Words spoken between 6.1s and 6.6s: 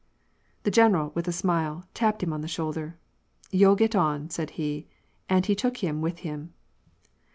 him.